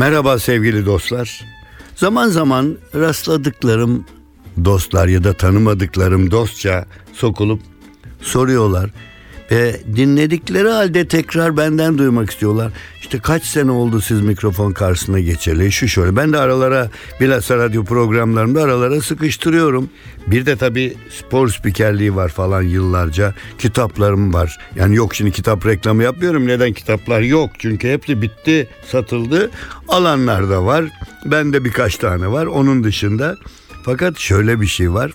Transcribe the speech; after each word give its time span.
Merhaba 0.00 0.38
sevgili 0.38 0.86
dostlar. 0.86 1.44
Zaman 1.96 2.28
zaman 2.28 2.78
rastladıklarım 2.94 4.04
dostlar 4.64 5.08
ya 5.08 5.24
da 5.24 5.32
tanımadıklarım 5.32 6.30
dostça 6.30 6.86
sokulup 7.12 7.60
soruyorlar. 8.20 8.90
Ve 9.50 9.80
dinledikleri 9.96 10.68
halde 10.68 11.08
tekrar 11.08 11.56
benden 11.56 11.98
duymak 11.98 12.30
istiyorlar. 12.30 12.72
İşte 13.00 13.18
kaç 13.18 13.44
sene 13.44 13.70
oldu 13.70 14.00
siz 14.00 14.20
mikrofon 14.20 14.72
karşısına 14.72 15.20
geçeli 15.20 15.72
şu 15.72 15.88
şöyle. 15.88 16.16
Ben 16.16 16.32
de 16.32 16.38
aralara 16.38 16.90
bilhassa 17.20 17.56
radyo 17.56 17.84
programlarımda 17.84 18.62
aralara 18.62 19.00
sıkıştırıyorum. 19.00 19.90
Bir 20.26 20.46
de 20.46 20.56
tabii 20.56 20.96
spor 21.10 21.48
spikerliği 21.48 22.16
var 22.16 22.28
falan 22.28 22.62
yıllarca. 22.62 23.34
Kitaplarım 23.58 24.34
var. 24.34 24.58
Yani 24.76 24.96
yok 24.96 25.14
şimdi 25.14 25.32
kitap 25.32 25.66
reklamı 25.66 26.02
yapmıyorum. 26.02 26.46
Neden 26.46 26.72
kitaplar 26.72 27.20
yok? 27.20 27.50
Çünkü 27.58 27.92
hepsi 27.92 28.22
bitti, 28.22 28.68
satıldı. 28.86 29.50
Alanlar 29.88 30.50
da 30.50 30.64
var. 30.64 30.84
Bende 31.24 31.64
birkaç 31.64 31.96
tane 31.96 32.32
var. 32.32 32.46
Onun 32.46 32.84
dışında. 32.84 33.36
Fakat 33.84 34.18
şöyle 34.18 34.60
bir 34.60 34.66
şey 34.66 34.92
var. 34.92 35.12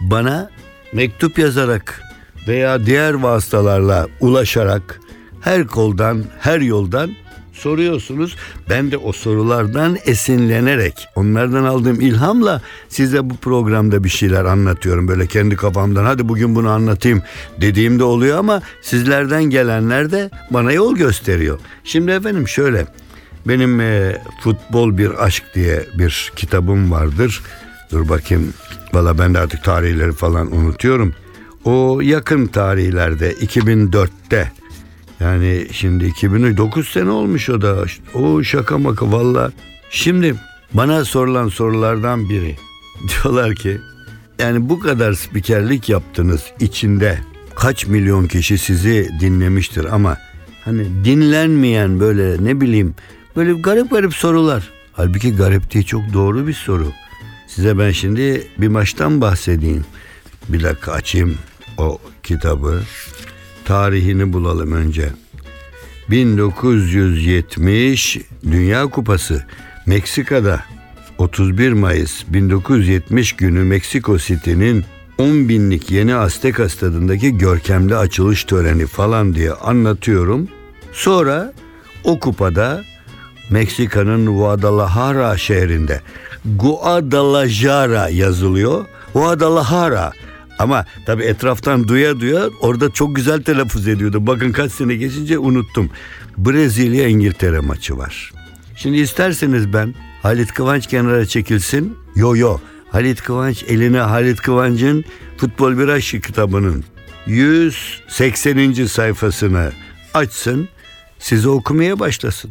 Bana 0.00 0.50
mektup 0.92 1.38
yazarak 1.38 2.05
veya 2.48 2.86
diğer 2.86 3.14
vasıtalarla 3.14 4.06
ulaşarak 4.20 5.00
her 5.40 5.66
koldan, 5.66 6.24
her 6.40 6.60
yoldan 6.60 7.10
soruyorsunuz. 7.52 8.36
Ben 8.70 8.90
de 8.90 8.96
o 8.96 9.12
sorulardan 9.12 9.96
esinlenerek, 10.06 11.08
onlardan 11.14 11.64
aldığım 11.64 12.00
ilhamla 12.00 12.62
size 12.88 13.30
bu 13.30 13.36
programda 13.36 14.04
bir 14.04 14.08
şeyler 14.08 14.44
anlatıyorum. 14.44 15.08
Böyle 15.08 15.26
kendi 15.26 15.56
kafamdan 15.56 16.04
hadi 16.04 16.28
bugün 16.28 16.54
bunu 16.54 16.70
anlatayım 16.70 17.22
dediğimde 17.60 18.04
oluyor 18.04 18.38
ama 18.38 18.62
sizlerden 18.82 19.44
gelenler 19.44 20.12
de 20.12 20.30
bana 20.50 20.72
yol 20.72 20.96
gösteriyor. 20.96 21.58
Şimdi 21.84 22.10
efendim 22.10 22.48
şöyle, 22.48 22.86
benim 23.46 23.80
e, 23.80 24.22
Futbol 24.42 24.98
Bir 24.98 25.24
Aşk 25.24 25.44
diye 25.54 25.86
bir 25.98 26.32
kitabım 26.36 26.92
vardır. 26.92 27.42
Dur 27.90 28.08
bakayım, 28.08 28.54
valla 28.92 29.18
ben 29.18 29.34
de 29.34 29.38
artık 29.38 29.64
tarihleri 29.64 30.12
falan 30.12 30.56
unutuyorum. 30.56 31.14
O 31.66 32.00
yakın 32.00 32.46
tarihlerde 32.46 33.32
2004'te 33.32 34.52
yani 35.20 35.66
şimdi 35.72 36.06
2009 36.06 36.88
sene 36.88 37.10
olmuş 37.10 37.50
o 37.50 37.62
da. 37.62 37.84
O 38.14 38.42
şaka 38.42 38.78
maka 38.78 39.12
valla. 39.12 39.52
Şimdi 39.90 40.34
bana 40.74 41.04
sorulan 41.04 41.48
sorulardan 41.48 42.28
biri. 42.28 42.56
Diyorlar 43.08 43.54
ki 43.54 43.78
yani 44.38 44.68
bu 44.68 44.80
kadar 44.80 45.12
spikerlik 45.12 45.88
yaptınız 45.88 46.44
içinde 46.60 47.18
kaç 47.54 47.86
milyon 47.86 48.26
kişi 48.26 48.58
sizi 48.58 49.08
dinlemiştir 49.20 49.84
ama 49.84 50.16
hani 50.64 51.04
dinlenmeyen 51.04 52.00
böyle 52.00 52.44
ne 52.44 52.60
bileyim 52.60 52.94
böyle 53.36 53.52
garip 53.52 53.90
garip 53.90 54.14
sorular. 54.14 54.70
Halbuki 54.92 55.36
garip 55.36 55.74
değil 55.74 55.84
çok 55.84 56.12
doğru 56.12 56.46
bir 56.46 56.54
soru. 56.54 56.92
Size 57.48 57.78
ben 57.78 57.90
şimdi 57.90 58.46
bir 58.58 58.68
maçtan 58.68 59.20
bahsedeyim. 59.20 59.84
Bir 60.48 60.62
dakika 60.62 60.92
açayım 60.92 61.38
o 61.78 61.98
kitabı. 62.22 62.82
Tarihini 63.64 64.32
bulalım 64.32 64.72
önce. 64.72 65.10
1970 66.10 68.18
Dünya 68.50 68.86
Kupası 68.86 69.44
Meksika'da 69.86 70.64
31 71.18 71.72
Mayıs 71.72 72.24
1970 72.28 73.32
günü 73.32 73.64
Meksiko 73.64 74.18
City'nin 74.18 74.84
10 75.18 75.48
binlik 75.48 75.90
yeni 75.90 76.14
Azteca 76.14 76.68
stadındaki 76.68 77.38
görkemli 77.38 77.96
açılış 77.96 78.44
töreni 78.44 78.86
falan 78.86 79.34
diye 79.34 79.52
anlatıyorum. 79.52 80.48
Sonra 80.92 81.52
o 82.04 82.18
kupada 82.18 82.84
Meksika'nın 83.50 84.36
Guadalajara 84.36 85.36
şehrinde 85.36 86.00
Guadalajara 86.44 88.08
yazılıyor. 88.08 88.84
Guadalajara 89.14 90.12
ama 90.58 90.84
tabi 91.06 91.22
etraftan 91.22 91.88
duya 91.88 92.20
duya 92.20 92.48
orada 92.60 92.90
çok 92.90 93.16
güzel 93.16 93.42
telaffuz 93.42 93.88
ediyordu. 93.88 94.26
Bakın 94.26 94.52
kaç 94.52 94.72
sene 94.72 94.94
geçince 94.94 95.38
unuttum. 95.38 95.90
Brezilya 96.38 97.08
İngiltere 97.08 97.60
maçı 97.60 97.98
var. 97.98 98.32
Şimdi 98.76 98.98
isterseniz 98.98 99.72
ben 99.72 99.94
Halit 100.22 100.54
Kıvanç 100.54 100.86
kenara 100.86 101.26
çekilsin. 101.26 101.98
Yo 102.16 102.36
yo. 102.36 102.58
Halit 102.90 103.22
Kıvanç 103.22 103.64
eline 103.68 103.98
Halit 103.98 104.42
Kıvanç'ın 104.42 105.04
Futbol 105.36 105.78
Bir 105.78 105.88
Aşkı 105.88 106.20
kitabının 106.20 106.84
180. 107.26 108.86
sayfasını 108.86 109.72
açsın. 110.14 110.68
Size 111.18 111.48
okumaya 111.48 111.98
başlasın. 111.98 112.50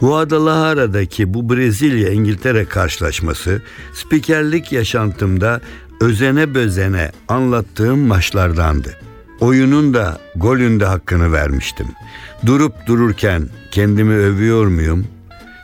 Guadalajara'daki 0.00 1.34
bu 1.34 1.50
Brezilya 1.54 2.12
İngiltere 2.12 2.64
karşılaşması 2.64 3.62
spikerlik 3.94 4.72
yaşantımda 4.72 5.60
özene 6.00 6.54
bözene 6.54 7.10
anlattığım 7.28 7.98
maçlardandı. 7.98 8.96
Oyunun 9.40 9.94
da 9.94 10.20
golün 10.36 10.80
de 10.80 10.84
hakkını 10.84 11.32
vermiştim. 11.32 11.86
Durup 12.46 12.86
dururken 12.86 13.48
kendimi 13.70 14.14
övüyor 14.14 14.66
muyum? 14.66 15.06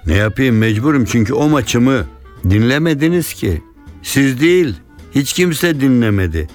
Ne 0.07 0.15
yapayım 0.15 0.59
mecburum 0.59 1.05
çünkü 1.05 1.35
o 1.35 1.49
maçımı 1.49 2.05
dinlemediniz 2.51 3.35
ki. 3.35 3.63
Siz 4.03 4.41
değil, 4.41 4.75
hiç 5.15 5.33
kimse 5.33 5.81
dinlemedi. 5.81 6.49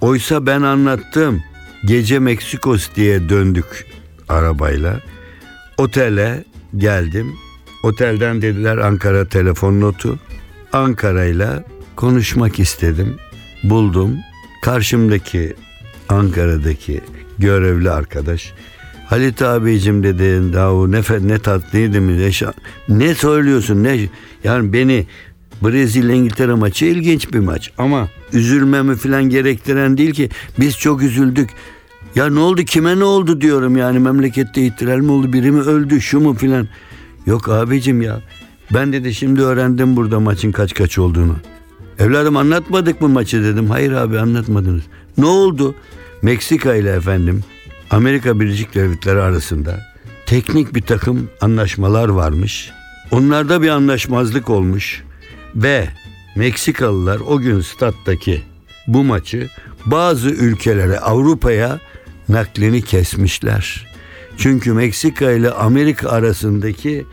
Oysa 0.00 0.46
ben 0.46 0.62
anlattım. 0.62 1.42
Gece 1.84 2.18
Meksikos 2.18 2.88
diye 2.96 3.28
döndük 3.28 3.86
arabayla. 4.28 5.00
Otele 5.78 6.44
geldim. 6.76 7.32
Otelden 7.82 8.42
dediler 8.42 8.76
Ankara 8.76 9.28
telefon 9.28 9.80
notu. 9.80 10.18
Ankara'yla 10.72 11.64
konuşmak 11.96 12.60
istedim. 12.60 13.16
Buldum. 13.64 14.18
Karşımdaki 14.62 15.54
Ankara'daki 16.08 17.00
görevli 17.38 17.90
arkadaş 17.90 18.52
Halit 19.06 19.42
abicim 19.42 20.02
dedi 20.02 20.52
daha 20.52 20.86
ne, 20.86 21.28
ne 21.28 21.38
tatlıydı 21.38 22.00
mı 22.00 22.12
ne, 22.18 22.30
ne 22.88 23.14
söylüyorsun 23.14 23.84
ne 23.84 24.08
yani 24.44 24.72
beni 24.72 25.06
Brezilya 25.62 26.14
İngiltere 26.14 26.54
maçı 26.54 26.84
ilginç 26.84 27.32
bir 27.32 27.38
maç 27.38 27.72
ama 27.78 28.08
üzülmemi 28.32 28.96
falan 28.96 29.24
gerektiren 29.24 29.98
değil 29.98 30.12
ki 30.12 30.30
biz 30.60 30.78
çok 30.78 31.02
üzüldük. 31.02 31.50
Ya 32.14 32.30
ne 32.30 32.40
oldu 32.40 32.64
kime 32.64 32.98
ne 32.98 33.04
oldu 33.04 33.40
diyorum 33.40 33.76
yani 33.76 33.98
memlekette 33.98 34.66
ihtilal 34.66 34.98
mi 34.98 35.12
oldu 35.12 35.32
biri 35.32 35.50
mi 35.50 35.60
öldü 35.60 36.00
şu 36.00 36.20
mu 36.20 36.34
filan. 36.34 36.68
Yok 37.26 37.48
abicim 37.48 38.02
ya 38.02 38.20
ben 38.74 38.92
dedi 38.92 39.14
şimdi 39.14 39.42
öğrendim 39.42 39.96
burada 39.96 40.20
maçın 40.20 40.52
kaç 40.52 40.74
kaç 40.74 40.98
olduğunu. 40.98 41.36
Evladım 41.98 42.36
anlatmadık 42.36 43.00
mı 43.00 43.08
maçı 43.08 43.44
dedim. 43.44 43.70
Hayır 43.70 43.92
abi 43.92 44.18
anlatmadınız. 44.18 44.82
Ne 45.18 45.26
oldu? 45.26 45.74
Meksika 46.22 46.74
ile 46.74 46.90
efendim 46.90 47.44
Amerika 47.90 48.40
Birleşik 48.40 48.74
Devletleri 48.74 49.20
arasında 49.20 49.86
teknik 50.26 50.74
bir 50.74 50.82
takım 50.82 51.30
anlaşmalar 51.40 52.08
varmış. 52.08 52.70
Onlarda 53.10 53.62
bir 53.62 53.68
anlaşmazlık 53.68 54.50
olmuş 54.50 55.02
ve 55.54 55.88
Meksikalılar 56.36 57.20
o 57.28 57.38
gün 57.38 57.60
stat'taki 57.60 58.42
bu 58.86 59.04
maçı 59.04 59.48
bazı 59.86 60.28
ülkelere 60.28 60.98
Avrupa'ya 60.98 61.80
naklini 62.28 62.82
kesmişler. 62.82 63.86
Çünkü 64.36 64.72
Meksika 64.72 65.30
ile 65.30 65.50
Amerika 65.50 66.08
arasındaki 66.10 67.06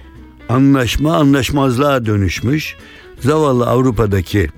anlaşma 0.50 1.16
anlaşmazlığa 1.18 2.06
dönüşmüş. 2.06 2.76
Zavallı 3.20 3.68
Avrupa'daki 3.68 4.50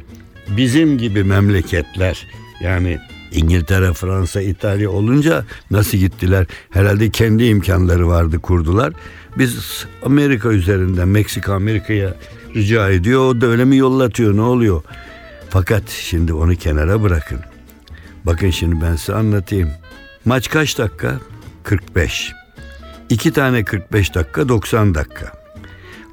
bizim 0.57 0.97
gibi 0.97 1.24
memleketler 1.24 2.27
yani 2.62 3.00
İngiltere, 3.31 3.94
Fransa, 3.94 4.42
İtalya 4.42 4.89
olunca 4.89 5.45
nasıl 5.71 5.97
gittiler? 5.97 6.45
Herhalde 6.69 7.09
kendi 7.09 7.45
imkanları 7.45 8.07
vardı 8.07 8.39
kurdular. 8.39 8.94
Biz 9.38 9.86
Amerika 10.03 10.50
üzerinden 10.50 11.07
Meksika 11.07 11.53
Amerika'ya 11.53 12.15
rica 12.56 12.89
ediyor. 12.89 13.21
O 13.25 13.42
da 13.42 13.45
öyle 13.45 13.65
mi 13.65 13.77
yollatıyor 13.77 14.38
ne 14.38 14.42
oluyor? 14.42 14.83
Fakat 15.50 15.89
şimdi 15.89 16.33
onu 16.33 16.56
kenara 16.56 17.03
bırakın. 17.03 17.39
Bakın 18.25 18.50
şimdi 18.50 18.81
ben 18.81 18.95
size 18.95 19.13
anlatayım. 19.13 19.69
Maç 20.25 20.50
kaç 20.50 20.77
dakika? 20.77 21.19
45. 21.63 22.33
İki 23.09 23.33
tane 23.33 23.63
45 23.65 24.15
dakika 24.15 24.50
90 24.50 24.95
dakika. 24.95 25.31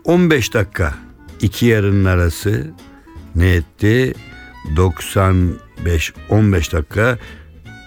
15 0.05 0.55
dakika 0.55 0.95
iki 1.41 1.67
yarının 1.67 2.05
arası 2.05 2.71
ne 3.37 3.51
etti? 3.51 4.15
95 4.77 6.13
15 6.29 6.73
dakika 6.73 7.19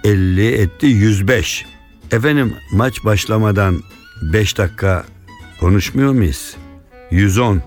50 0.04 0.48
etti 0.48 0.86
105. 0.88 1.66
Efendim 2.12 2.54
maç 2.72 3.06
başlamadan 3.06 3.82
5 4.22 4.58
dakika 4.58 5.06
konuşmuyor 5.60 6.12
muyuz? 6.12 6.56
110. 7.12 7.62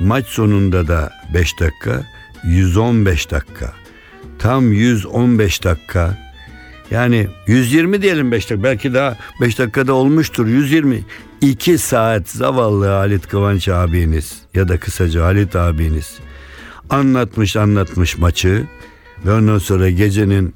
Maç 0.00 0.26
sonunda 0.26 0.88
da 0.88 1.12
5 1.34 1.60
dakika 1.60 2.06
115 2.44 3.30
dakika. 3.30 3.72
Tam 4.38 4.72
115 4.72 5.64
dakika. 5.64 6.32
Yani 6.90 7.28
120 7.46 8.02
diyelim 8.02 8.32
5 8.32 8.50
dakika. 8.50 8.64
Belki 8.64 8.94
daha 8.94 9.16
5 9.40 9.58
dakikada 9.58 9.92
olmuştur. 9.92 10.46
120. 10.46 11.04
2 11.40 11.78
saat 11.78 12.28
zavallı 12.28 12.86
Halit 12.86 13.28
Kıvanç 13.28 13.68
abiniz 13.68 14.34
ya 14.54 14.68
da 14.68 14.80
kısaca 14.80 15.24
Halit 15.24 15.56
abiniz 15.56 16.18
anlatmış 16.92 17.56
anlatmış 17.56 18.18
maçı 18.18 18.66
ve 19.26 19.32
ondan 19.32 19.58
sonra 19.58 19.90
gecenin 19.90 20.54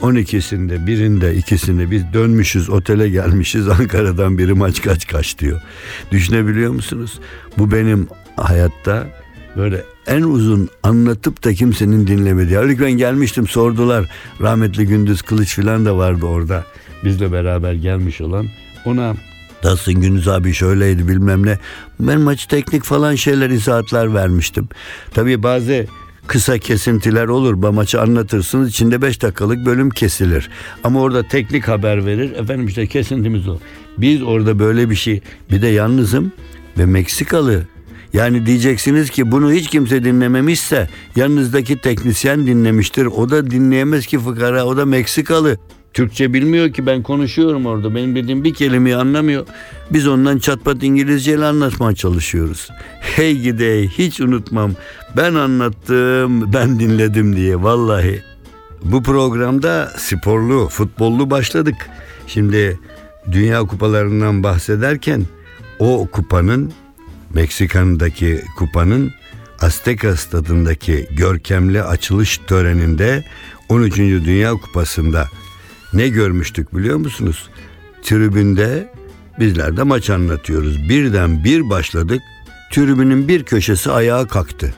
12'sinde 0.00 0.86
birinde 0.86 1.34
ikisinde 1.34 1.90
biz 1.90 2.02
dönmüşüz 2.12 2.70
otele 2.70 3.08
gelmişiz 3.08 3.68
Ankara'dan 3.80 4.38
biri 4.38 4.54
maç 4.54 4.82
kaç 4.82 5.06
kaç 5.06 5.38
diyor. 5.38 5.60
Düşünebiliyor 6.10 6.72
musunuz? 6.72 7.20
Bu 7.58 7.72
benim 7.72 8.08
hayatta 8.36 9.06
böyle 9.56 9.82
en 10.06 10.22
uzun 10.22 10.68
anlatıp 10.82 11.44
da 11.44 11.54
kimsenin 11.54 12.06
dinlemediği. 12.06 12.56
Halbuki 12.56 12.80
ben 12.80 12.92
gelmiştim 12.92 13.48
sordular. 13.48 14.10
Rahmetli 14.40 14.86
Gündüz 14.86 15.22
Kılıç 15.22 15.56
falan 15.56 15.86
da 15.86 15.96
vardı 15.96 16.26
orada. 16.26 16.64
Bizle 17.04 17.32
beraber 17.32 17.72
gelmiş 17.72 18.20
olan. 18.20 18.46
Ona 18.84 19.14
Nasılsın 19.64 19.94
Gündüz 19.94 20.28
abi 20.28 20.52
şöyleydi 20.52 21.08
bilmem 21.08 21.46
ne. 21.46 21.58
Ben 22.00 22.20
maçı 22.20 22.48
teknik 22.48 22.84
falan 22.84 23.14
şeyler 23.14 23.50
izahatlar 23.50 24.14
vermiştim. 24.14 24.68
Tabii 25.14 25.42
bazı 25.42 25.86
kısa 26.26 26.58
kesintiler 26.58 27.28
olur. 27.28 27.62
Bu 27.62 27.72
maçı 27.72 28.00
anlatırsınız 28.00 28.68
içinde 28.68 29.02
5 29.02 29.22
dakikalık 29.22 29.66
bölüm 29.66 29.90
kesilir. 29.90 30.50
Ama 30.84 31.00
orada 31.00 31.22
teknik 31.28 31.68
haber 31.68 32.06
verir. 32.06 32.32
Efendim 32.32 32.66
işte 32.66 32.86
kesintimiz 32.86 33.48
o. 33.48 33.58
Biz 33.98 34.22
orada 34.22 34.58
böyle 34.58 34.90
bir 34.90 34.94
şey 34.94 35.20
bir 35.50 35.62
de 35.62 35.66
yalnızım 35.66 36.32
ve 36.78 36.86
Meksikalı 36.86 37.64
yani 38.12 38.46
diyeceksiniz 38.46 39.10
ki 39.10 39.32
bunu 39.32 39.52
hiç 39.52 39.68
kimse 39.70 40.04
dinlememişse 40.04 40.88
yanınızdaki 41.16 41.80
teknisyen 41.80 42.46
dinlemiştir. 42.46 43.06
O 43.06 43.30
da 43.30 43.50
dinleyemez 43.50 44.06
ki 44.06 44.18
fıkara 44.18 44.64
o 44.64 44.76
da 44.76 44.86
Meksikalı. 44.86 45.58
Türkçe 45.94 46.32
bilmiyor 46.32 46.72
ki 46.72 46.86
ben 46.86 47.02
konuşuyorum 47.02 47.66
orada. 47.66 47.94
Benim 47.94 48.16
dediğim 48.16 48.44
bir 48.44 48.54
kelimeyi 48.54 48.96
anlamıyor. 48.96 49.46
Biz 49.90 50.06
ondan 50.06 50.38
çatpat 50.38 50.82
İngilizceyle 50.82 51.44
anlatmaya 51.44 51.94
çalışıyoruz. 51.94 52.70
Hey 53.00 53.40
gidey 53.40 53.88
hiç 53.88 54.20
unutmam. 54.20 54.72
Ben 55.16 55.34
anlattım, 55.34 56.52
ben 56.52 56.80
dinledim 56.80 57.36
diye 57.36 57.62
vallahi. 57.62 58.22
Bu 58.84 59.02
programda 59.02 59.92
sporlu, 59.96 60.68
futbollu 60.68 61.30
başladık. 61.30 61.76
Şimdi 62.26 62.78
Dünya 63.32 63.60
Kupalarından 63.60 64.42
bahsederken 64.42 65.22
o 65.78 66.08
kupanın 66.12 66.72
Meksika'daki 67.34 68.42
kupanın 68.58 69.12
Azteca 69.60 70.16
stadındaki 70.16 71.08
görkemli 71.10 71.82
açılış 71.82 72.38
töreninde 72.38 73.24
13. 73.68 73.96
Dünya 73.98 74.52
Kupası'nda 74.52 75.28
ne 75.94 76.08
görmüştük 76.08 76.76
biliyor 76.76 76.96
musunuz? 76.96 77.48
Tribünde 78.02 78.88
bizler 79.40 79.76
de 79.76 79.82
maç 79.82 80.10
anlatıyoruz. 80.10 80.88
Birden 80.88 81.44
bir 81.44 81.70
başladık. 81.70 82.22
Tribünün 82.72 83.28
bir 83.28 83.44
köşesi 83.44 83.90
ayağa 83.90 84.26
kalktı. 84.26 84.74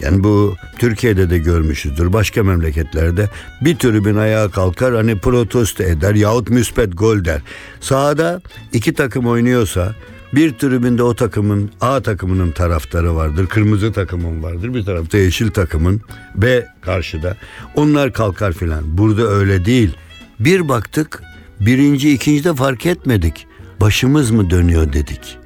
Yani 0.00 0.24
bu 0.24 0.54
Türkiye'de 0.78 1.30
de 1.30 1.38
görmüşüzdür. 1.38 2.12
Başka 2.12 2.42
memleketlerde 2.42 3.30
bir 3.60 3.76
tribün 3.76 4.16
ayağa 4.16 4.50
kalkar 4.50 4.94
hani 4.94 5.18
protesto 5.18 5.82
eder 5.82 6.14
yahut 6.14 6.50
müspet 6.50 6.98
gol 6.98 7.24
der. 7.24 7.42
Sahada 7.80 8.42
iki 8.72 8.94
takım 8.94 9.26
oynuyorsa 9.26 9.94
bir 10.34 10.52
tribünde 10.52 11.02
o 11.02 11.14
takımın 11.14 11.70
A 11.80 12.02
takımının 12.02 12.50
taraftarı 12.50 13.16
vardır. 13.16 13.46
Kırmızı 13.46 13.92
takımın 13.92 14.42
vardır. 14.42 14.74
Bir 14.74 14.84
tarafta 14.84 15.18
yeşil 15.18 15.50
takımın 15.50 16.00
B 16.34 16.66
karşıda. 16.80 17.36
Onlar 17.74 18.12
kalkar 18.12 18.52
filan. 18.52 18.98
Burada 18.98 19.28
öyle 19.28 19.64
değil. 19.64 19.96
Bir 20.40 20.68
baktık 20.68 21.22
birinci 21.60 22.12
ikinci 22.12 22.44
de 22.44 22.54
fark 22.54 22.86
etmedik. 22.86 23.46
Başımız 23.80 24.30
mı 24.30 24.50
dönüyor 24.50 24.92
dedik. 24.92 25.38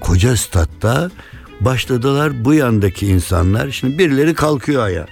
Koca 0.00 0.36
statta 0.36 1.10
başladılar 1.60 2.44
bu 2.44 2.54
yandaki 2.54 3.06
insanlar. 3.06 3.70
Şimdi 3.70 3.98
birileri 3.98 4.34
kalkıyor 4.34 4.82
ayağa. 4.82 5.06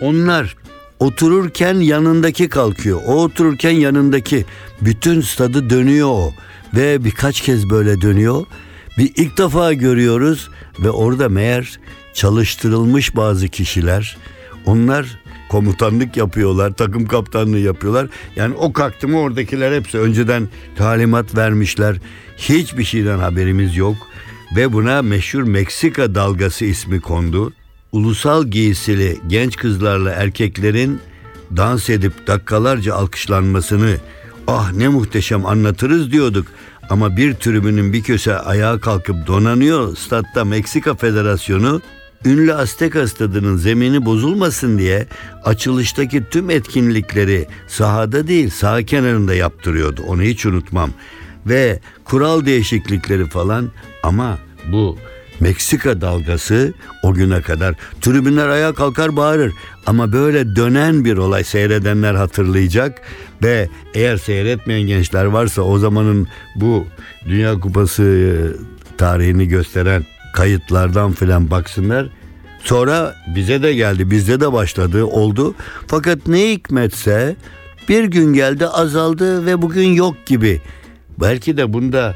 Onlar 0.00 0.56
otururken 0.98 1.74
yanındaki 1.74 2.48
kalkıyor. 2.48 3.00
O 3.06 3.22
otururken 3.22 3.70
yanındaki. 3.70 4.44
Bütün 4.80 5.20
stadı 5.20 5.70
dönüyor 5.70 6.08
o. 6.08 6.34
Ve 6.74 7.04
birkaç 7.04 7.40
kez 7.40 7.70
böyle 7.70 8.00
dönüyor. 8.00 8.46
Bir 8.98 9.12
ilk 9.16 9.38
defa 9.38 9.72
görüyoruz 9.72 10.50
ve 10.78 10.90
orada 10.90 11.28
meğer 11.28 11.78
çalıştırılmış 12.14 13.16
bazı 13.16 13.48
kişiler. 13.48 14.16
Onlar 14.66 15.18
komutanlık 15.48 16.16
yapıyorlar, 16.16 16.72
takım 16.72 17.06
kaptanlığı 17.06 17.58
yapıyorlar. 17.58 18.08
Yani 18.36 18.54
o 18.54 18.72
kalktı 18.72 19.08
mı 19.08 19.20
oradakiler 19.20 19.72
hepsi 19.72 19.98
önceden 19.98 20.48
talimat 20.76 21.36
vermişler. 21.36 21.96
Hiçbir 22.36 22.84
şeyden 22.84 23.18
haberimiz 23.18 23.76
yok 23.76 23.96
ve 24.56 24.72
buna 24.72 25.02
meşhur 25.02 25.42
Meksika 25.42 26.14
dalgası 26.14 26.64
ismi 26.64 27.00
kondu. 27.00 27.52
Ulusal 27.92 28.46
giysili 28.46 29.18
genç 29.26 29.56
kızlarla 29.56 30.10
erkeklerin 30.10 31.00
dans 31.56 31.90
edip 31.90 32.26
dakikalarca 32.26 32.94
alkışlanmasını 32.94 33.96
ah 34.46 34.72
ne 34.72 34.88
muhteşem 34.88 35.46
anlatırız 35.46 36.12
diyorduk. 36.12 36.46
Ama 36.90 37.16
bir 37.16 37.34
tribünün 37.34 37.92
bir 37.92 38.02
köşe 38.02 38.38
ayağa 38.38 38.80
kalkıp 38.80 39.26
donanıyor. 39.26 39.96
Statta 39.96 40.44
Meksika 40.44 40.94
Federasyonu 40.94 41.80
ünlü 42.24 42.54
Azteca 42.54 43.08
stadının 43.08 43.56
zemini 43.56 44.04
bozulmasın 44.04 44.78
diye 44.78 45.06
açılıştaki 45.44 46.24
tüm 46.30 46.50
etkinlikleri 46.50 47.46
sahada 47.68 48.28
değil 48.28 48.50
saha 48.50 48.82
kenarında 48.82 49.34
yaptırıyordu. 49.34 50.02
Onu 50.08 50.22
hiç 50.22 50.46
unutmam. 50.46 50.90
Ve 51.46 51.80
kural 52.04 52.46
değişiklikleri 52.46 53.26
falan 53.26 53.70
ama 54.02 54.38
bu 54.72 54.98
Meksika 55.40 56.00
dalgası 56.00 56.74
o 57.02 57.14
güne 57.14 57.42
kadar 57.42 57.74
tribünler 58.00 58.48
ayağa 58.48 58.72
kalkar 58.72 59.16
bağırır. 59.16 59.52
Ama 59.86 60.12
böyle 60.12 60.56
dönen 60.56 61.04
bir 61.04 61.16
olay 61.16 61.44
seyredenler 61.44 62.14
hatırlayacak 62.14 63.02
ve 63.42 63.68
eğer 63.94 64.16
seyretmeyen 64.16 64.86
gençler 64.86 65.24
varsa 65.24 65.62
o 65.62 65.78
zamanın 65.78 66.28
bu 66.56 66.86
Dünya 67.28 67.60
Kupası 67.60 68.02
e, 68.02 68.96
tarihini 68.98 69.48
gösteren 69.48 70.04
kayıtlardan 70.32 71.12
filan 71.12 71.50
baksınlar. 71.50 72.08
Sonra 72.64 73.14
bize 73.34 73.62
de 73.62 73.74
geldi, 73.74 74.10
bizde 74.10 74.40
de 74.40 74.52
başladı, 74.52 75.04
oldu. 75.04 75.54
Fakat 75.86 76.26
ne 76.26 76.50
hikmetse 76.50 77.36
bir 77.88 78.04
gün 78.04 78.32
geldi 78.32 78.66
azaldı 78.66 79.46
ve 79.46 79.62
bugün 79.62 79.88
yok 79.88 80.26
gibi. 80.26 80.60
Belki 81.20 81.56
de 81.56 81.72
bunda 81.72 82.14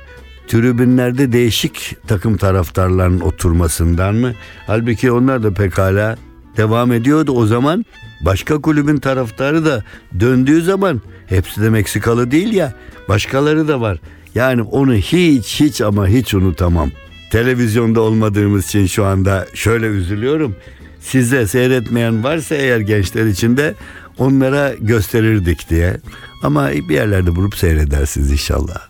tribünlerde 0.49 1.33
değişik 1.33 1.97
takım 2.07 2.37
taraftarlarının 2.37 3.21
oturmasından 3.21 4.15
mı? 4.15 4.33
Halbuki 4.67 5.13
onlar 5.13 5.43
da 5.43 5.55
pekala 5.55 6.17
devam 6.57 6.93
ediyordu 6.93 7.33
o 7.33 7.47
zaman. 7.47 7.85
Başka 8.21 8.61
kulübün 8.61 8.97
taraftarı 8.97 9.65
da 9.65 9.85
döndüğü 10.21 10.63
zaman 10.63 11.03
hepsi 11.27 11.63
de 11.63 11.71
Meksikalı 11.71 12.31
değil 12.31 12.53
ya. 12.53 12.73
Başkaları 13.09 13.69
da 13.69 13.81
var. 13.81 13.99
Yani 14.35 14.63
onu 14.63 14.95
hiç 14.95 15.61
hiç 15.61 15.81
ama 15.81 16.07
hiç 16.07 16.35
unutamam. 16.35 16.91
Televizyonda 17.33 18.01
olmadığımız 18.01 18.67
için 18.67 18.87
şu 18.87 19.05
anda 19.05 19.47
şöyle 19.55 19.87
üzülüyorum. 19.87 20.57
Size 21.01 21.47
seyretmeyen 21.47 22.25
varsa 22.25 22.55
eğer 22.55 22.81
gençler 22.81 23.27
içinde 23.27 23.75
onlara 24.19 24.75
gösterirdik 24.81 25.71
diye. 25.71 26.01
Ama 26.43 26.71
bir 26.71 26.95
yerlerde 26.95 27.37
bulup 27.37 27.57
seyredersiniz 27.57 28.33
inşallah. 28.33 28.89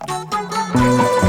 Rüzgar 0.77 1.22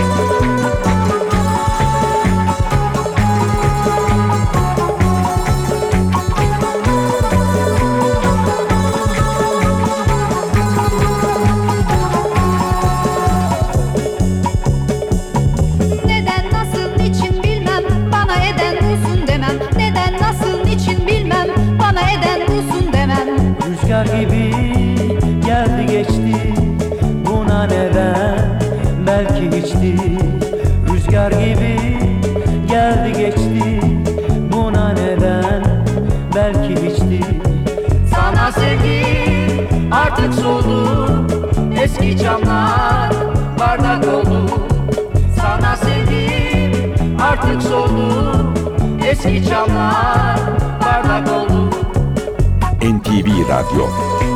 NTV 53.54 54.33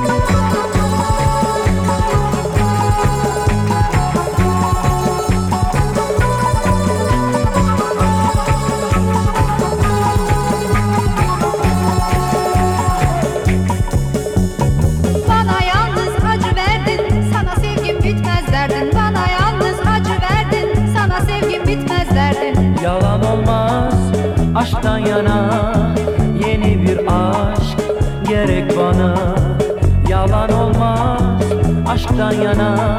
aşktan 32.18 32.42
yana 32.42 32.98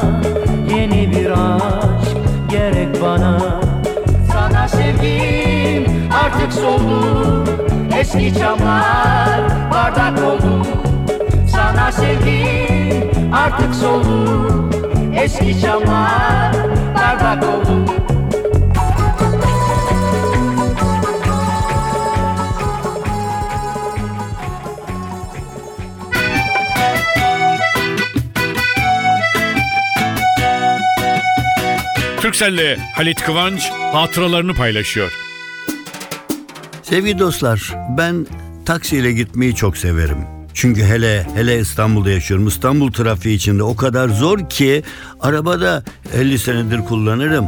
Yeni 0.75 1.11
bir 1.11 1.29
aşk 1.31 2.17
gerek 2.49 3.01
bana. 3.01 3.39
Sana 4.33 4.67
sevgim 4.67 6.11
artık 6.25 6.53
soldu 6.53 7.43
Eski 7.99 8.33
camlar 8.33 9.41
bardak 9.71 10.23
oldu. 10.23 10.67
Sana 11.47 11.91
sevgim 11.91 13.33
artık 13.33 13.75
soldu 13.75 14.69
Eski 15.15 15.59
camlar 15.59 16.53
bardak 16.95 17.43
oldu 17.43 17.99
Türkcell'le 32.39 32.77
Halit 32.96 33.22
Kıvanç 33.22 33.69
hatıralarını 33.69 34.53
paylaşıyor. 34.53 35.12
Sevgili 36.84 37.19
dostlar 37.19 37.75
ben 37.98 38.27
taksiyle 38.65 39.12
gitmeyi 39.12 39.55
çok 39.55 39.77
severim. 39.77 40.17
Çünkü 40.53 40.84
hele 40.84 41.27
hele 41.36 41.60
İstanbul'da 41.60 42.10
yaşıyorum. 42.10 42.48
İstanbul 42.48 42.91
trafiği 42.91 43.36
içinde 43.36 43.63
o 43.63 43.75
kadar 43.75 44.10
zor 44.10 44.50
ki 44.50 44.84
arabada 45.19 45.84
50 46.13 46.39
senedir 46.39 46.79
kullanırım. 46.79 47.46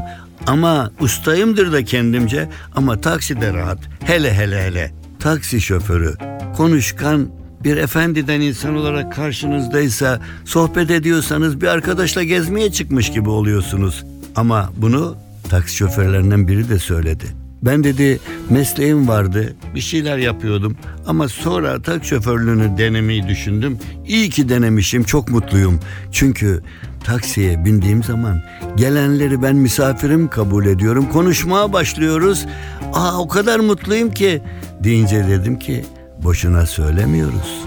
Ama 0.47 0.91
ustayımdır 0.99 1.71
da 1.71 1.85
kendimce 1.85 2.49
ama 2.75 3.01
takside 3.01 3.53
rahat. 3.53 3.79
Hele 4.03 4.33
hele 4.33 4.63
hele. 4.63 4.91
Taksi 5.19 5.61
şoförü 5.61 6.13
konuşkan 6.55 7.29
bir 7.63 7.77
efendiden 7.77 8.41
insan 8.41 8.75
olarak 8.75 9.13
karşınızdaysa 9.13 10.19
sohbet 10.45 10.91
ediyorsanız 10.91 11.61
bir 11.61 11.67
arkadaşla 11.67 12.23
gezmeye 12.23 12.71
çıkmış 12.71 13.11
gibi 13.11 13.29
oluyorsunuz. 13.29 14.03
Ama 14.35 14.69
bunu 14.77 15.15
taksi 15.49 15.75
şoförlerinden 15.75 16.47
biri 16.47 16.69
de 16.69 16.79
söyledi. 16.79 17.25
Ben 17.63 17.83
dedi 17.83 18.19
mesleğim 18.49 19.07
vardı 19.07 19.55
bir 19.75 19.81
şeyler 19.81 20.17
yapıyordum 20.17 20.77
ama 21.07 21.27
sonra 21.27 21.81
taksi 21.81 22.09
şoförlüğünü 22.09 22.77
denemeyi 22.77 23.27
düşündüm. 23.27 23.79
İyi 24.07 24.29
ki 24.29 24.49
denemişim 24.49 25.03
çok 25.03 25.29
mutluyum. 25.29 25.79
Çünkü 26.11 26.61
taksiye 27.03 27.65
bindiğim 27.65 28.03
zaman 28.03 28.43
gelenleri 28.75 29.41
ben 29.43 29.55
misafirim 29.55 30.27
kabul 30.27 30.65
ediyorum. 30.65 31.09
Konuşmaya 31.13 31.73
başlıyoruz. 31.73 32.45
Aa 32.93 33.17
o 33.17 33.27
kadar 33.27 33.59
mutluyum 33.59 34.11
ki 34.11 34.41
deyince 34.83 35.27
dedim 35.27 35.59
ki 35.59 35.85
boşuna 36.23 36.65
söylemiyoruz. 36.65 37.59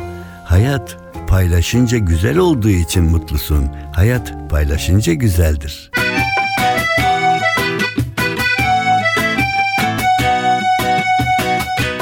Hayat 0.44 0.96
paylaşınca 1.28 1.98
güzel 1.98 2.38
olduğu 2.38 2.68
için 2.68 3.04
mutlusun. 3.04 3.68
Hayat 3.92 4.50
paylaşınca 4.50 5.12
güzeldir. 5.12 5.90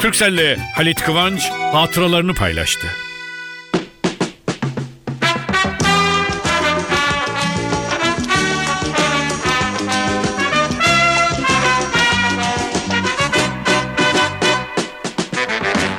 Türkcell'le 0.03 0.57
Halit 0.75 1.03
Kıvanç 1.03 1.51
hatıralarını 1.51 2.35
paylaştı. 2.35 2.87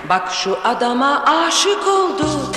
Bak 0.09 0.31
şu 0.33 0.57
adama 0.63 1.25
aşık 1.25 1.87
oldu 1.87 2.51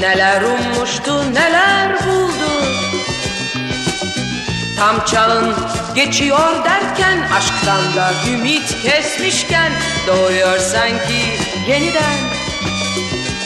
Neler 0.00 0.42
ummuştu 0.42 1.34
neler 1.34 2.06
buldu 2.06 2.50
Tam 4.78 5.04
çağın 5.04 5.54
geçiyor 5.94 6.64
derken 6.64 7.28
Aşktan 7.36 7.94
da 7.96 8.12
ümit 8.30 8.82
kesmişken 8.82 9.72
Doğuyor 10.06 10.58
sanki 10.58 11.38
yeniden. 11.68 12.18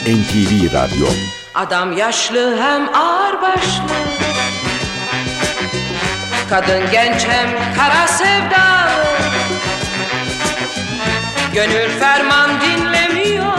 NTV 0.05 0.73
Radyo. 0.73 1.07
Adam 1.55 1.97
yaşlı 1.97 2.57
hem 2.61 2.95
ağır 2.95 3.41
başlı. 3.41 3.83
Kadın 6.49 6.91
genç 6.91 7.27
hem 7.27 7.49
kara 7.77 8.07
sevdalı. 8.07 9.05
Gönül 11.53 11.99
ferman 11.99 12.49
dinlemiyor 12.61 13.57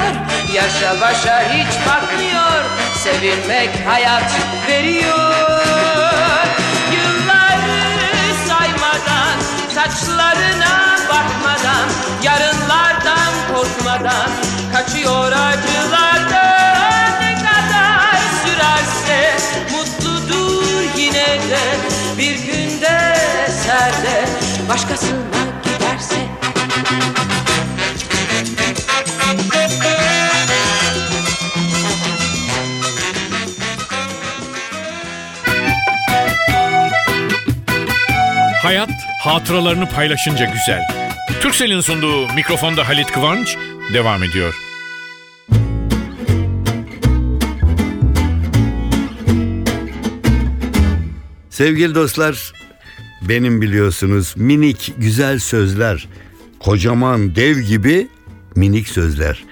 Yaşa 0.53 1.01
başa 1.01 1.41
hiç 1.41 1.89
bakmıyor. 1.89 2.65
Sevilmek 2.95 3.71
hayat 3.87 4.33
veriyor 4.69 5.82
Saçlarına 9.83 10.97
bakmadan 11.09 11.89
Yarınlardan 12.23 13.33
korkmadan 13.55 14.31
Kaçıyor 14.73 15.33
acılardan 15.33 17.21
Ne 17.21 17.35
kadar 17.35 18.17
sürerse 18.45 19.37
Mutludur 19.73 20.97
yine 20.97 21.27
de 21.27 21.61
Bir 22.19 22.39
günde 22.39 23.17
serde. 23.63 24.29
Başkasına 24.69 25.22
hatıralarını 39.23 39.89
paylaşınca 39.89 40.45
güzel. 40.45 40.83
Türkcell'in 41.41 41.81
sunduğu 41.81 42.35
mikrofonda 42.35 42.89
Halit 42.89 43.13
Kıvanç 43.13 43.57
devam 43.95 44.23
ediyor. 44.23 44.55
Sevgili 51.51 51.95
dostlar, 51.95 52.53
benim 53.29 53.63
biliyorsunuz 53.63 54.35
minik 54.37 54.95
güzel 54.99 55.39
sözler, 55.39 56.09
kocaman 56.61 57.37
dev 57.37 57.59
gibi 57.59 58.09
minik 58.57 58.89
sözler. 58.89 59.45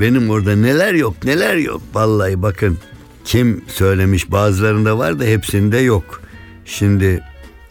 Benim 0.00 0.30
orada 0.30 0.56
neler 0.56 0.94
yok 0.94 1.24
neler 1.24 1.56
yok. 1.56 1.82
Vallahi 1.94 2.42
bakın 2.42 2.78
kim 3.24 3.64
söylemiş 3.68 4.30
bazılarında 4.30 4.98
var 4.98 5.20
da 5.20 5.24
hepsinde 5.24 5.78
yok. 5.78 6.22
Şimdi 6.64 7.22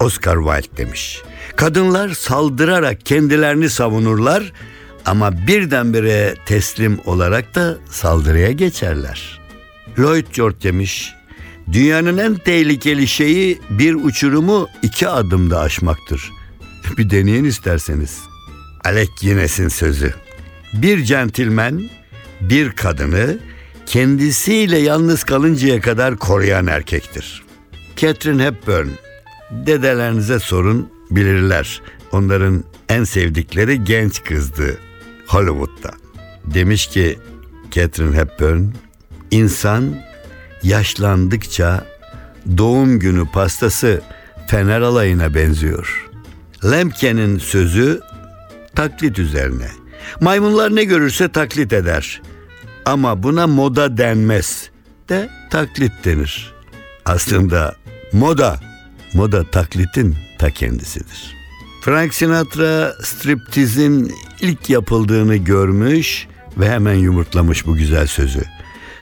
Oscar 0.02 0.38
Wilde 0.38 0.78
demiş. 0.78 1.22
Kadınlar 1.56 2.10
saldırarak 2.10 3.06
kendilerini 3.06 3.70
savunurlar 3.70 4.54
ama 5.06 5.48
birdenbire 5.48 6.36
teslim 6.46 7.00
olarak 7.06 7.56
da 7.56 7.78
saldırıya 7.90 8.52
geçerler. 8.52 9.40
Lloyd 10.00 10.26
George 10.34 10.62
demiş. 10.64 11.14
Dünyanın 11.72 12.18
en 12.18 12.36
tehlikeli 12.36 13.08
şeyi 13.08 13.60
bir 13.70 13.94
uçurumu 13.94 14.68
iki 14.82 15.08
adımda 15.08 15.60
aşmaktır. 15.60 16.32
Bir 16.98 17.10
deneyin 17.10 17.44
isterseniz. 17.44 18.20
Alec 18.86 19.10
Guinness'in 19.22 19.68
sözü. 19.68 20.14
Bir 20.74 21.04
centilmen 21.04 21.90
bir 22.42 22.72
kadını 22.72 23.40
kendisiyle 23.86 24.78
yalnız 24.78 25.24
kalıncaya 25.24 25.82
kadar 25.82 26.18
koruyan 26.18 26.68
erkektir. 26.68 27.44
Catherine 27.96 28.46
Hepburn, 28.46 28.88
dedelerinize 29.52 30.40
sorun 30.40 30.90
bilirler. 31.12 31.82
Onların 32.12 32.64
en 32.90 33.04
sevdikleri 33.04 33.84
genç 33.84 34.24
kızdı 34.24 34.78
Hollywood'da. 35.28 35.92
Demiş 36.46 36.88
ki 36.88 37.20
Catherine 37.72 38.18
Hepburn, 38.18 38.64
insan 39.32 39.96
yaşlandıkça 40.64 41.86
doğum 42.58 43.00
günü 43.00 43.26
pastası 43.34 44.02
fener 44.48 44.82
alayına 44.82 45.36
benziyor. 45.36 46.10
Lemke'nin 46.64 47.38
sözü 47.38 48.02
taklit 48.76 49.20
üzerine. 49.20 49.68
Maymunlar 50.20 50.76
ne 50.76 50.84
görürse 50.84 51.30
taklit 51.32 51.74
eder. 51.74 52.22
Ama 52.86 53.24
buna 53.24 53.48
moda 53.48 53.98
denmez 53.98 54.70
de 55.10 55.30
taklit 55.50 55.92
denir. 56.06 56.54
Aslında 57.06 57.76
moda, 58.14 58.60
moda 59.14 59.44
taklitin 59.44 60.16
ta 60.38 60.50
kendisidir. 60.50 61.36
Frank 61.82 62.14
Sinatra 62.14 62.94
striptizin 63.04 64.12
ilk 64.42 64.70
yapıldığını 64.70 65.36
görmüş 65.36 66.28
ve 66.58 66.70
hemen 66.70 66.94
yumurtlamış 66.94 67.66
bu 67.66 67.76
güzel 67.76 68.08
sözü. 68.08 68.42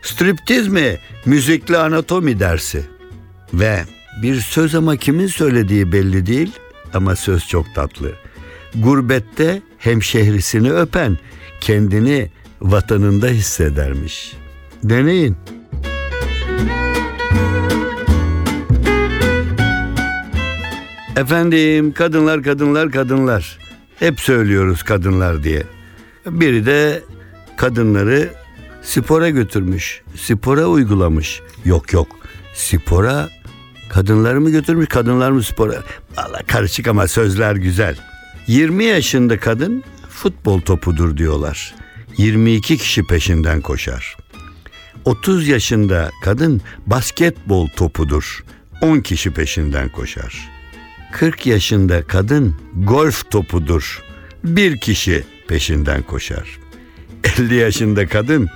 Striptiz 0.02 0.68
mi? 0.68 0.98
Müzikli 1.26 1.78
anatomi 1.78 2.40
dersi. 2.40 2.84
Ve 3.54 3.84
bir 4.22 4.42
söz 4.42 4.76
ama 4.76 4.98
kimin 4.98 5.28
söylediği 5.28 5.92
belli 5.92 6.26
değil 6.26 6.52
ama 6.94 7.16
söz 7.16 7.48
çok 7.48 7.76
tatlı. 7.76 8.12
Gurbette 8.76 9.62
hemşehrisini 9.78 10.72
öpen 10.72 11.18
kendini 11.62 12.32
vatanında 12.62 13.28
hissedermiş. 13.28 14.34
Deneyin. 14.84 15.38
Efendim 21.20 21.94
kadınlar 21.94 22.44
kadınlar 22.44 22.92
kadınlar. 22.92 23.58
Hep 23.96 24.20
söylüyoruz 24.20 24.84
kadınlar 24.84 25.44
diye. 25.44 25.64
Biri 26.26 26.66
de 26.66 27.04
kadınları 27.58 28.30
spora 28.82 29.30
götürmüş. 29.30 30.02
Spora 30.16 30.66
uygulamış. 30.66 31.42
Yok 31.66 31.94
yok. 31.94 32.08
Spora 32.54 33.30
kadınları 33.90 34.42
mı 34.42 34.50
götürmüş 34.50 34.88
kadınlar 34.88 35.32
mı 35.32 35.44
spora? 35.44 35.84
Valla 36.18 36.40
karışık 36.48 36.88
ama 36.88 37.08
sözler 37.08 37.56
güzel. 37.56 37.98
20 38.48 38.84
yaşında 38.84 39.40
kadın 39.40 39.84
futbol 40.10 40.62
topudur 40.62 41.18
diyorlar. 41.18 41.76
22 42.18 42.78
kişi 42.78 43.04
peşinden 43.04 43.62
koşar. 43.62 44.18
30 45.06 45.48
yaşında 45.48 46.12
kadın 46.24 46.62
basketbol 46.88 47.68
topudur. 47.68 48.44
10 48.82 49.00
kişi 49.00 49.32
peşinden 49.32 49.90
koşar. 49.90 50.59
40 51.12 51.46
yaşında 51.46 52.04
kadın 52.04 52.56
golf 52.84 53.32
topudur. 53.32 54.04
Bir 54.44 54.78
kişi 54.78 55.24
peşinden 55.48 56.04
koşar. 56.04 56.60
50 57.40 57.56
yaşında 57.56 58.08
kadın 58.08 58.50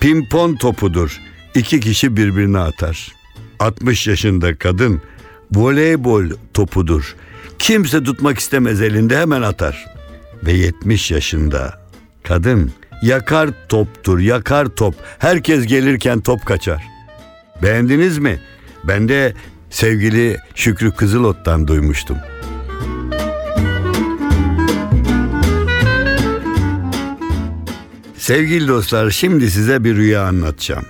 pimpon 0.00 0.54
topudur. 0.54 1.20
İki 1.54 1.80
kişi 1.80 2.16
birbirine 2.16 2.58
atar. 2.58 3.12
60 3.58 4.06
yaşında 4.06 4.54
kadın 4.56 5.02
voleybol 5.54 6.24
topudur. 6.54 7.16
Kimse 7.58 8.02
tutmak 8.02 8.38
istemez 8.38 8.80
elinde 8.82 9.18
hemen 9.18 9.42
atar. 9.42 9.86
Ve 10.42 10.52
70 10.52 11.10
yaşında 11.10 11.80
kadın 12.22 12.72
yakar 13.02 13.50
toptur, 13.68 14.18
yakar 14.18 14.66
top. 14.66 14.94
Herkes 15.18 15.66
gelirken 15.66 16.20
top 16.20 16.46
kaçar. 16.46 16.82
Beğendiniz 17.62 18.18
mi? 18.18 18.40
Ben 18.84 19.08
de 19.08 19.34
sevgili 19.70 20.36
Şükrü 20.54 20.90
Kızılot'tan 20.90 21.68
duymuştum. 21.68 22.16
Sevgili 28.16 28.68
dostlar 28.68 29.10
şimdi 29.10 29.50
size 29.50 29.84
bir 29.84 29.96
rüya 29.96 30.26
anlatacağım. 30.26 30.84